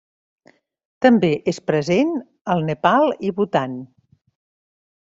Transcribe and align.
També 1.07 1.29
és 1.53 1.61
present 1.73 2.15
al 2.55 2.67
Nepal 2.71 3.15
i 3.31 3.35
Bhutan. 3.41 3.81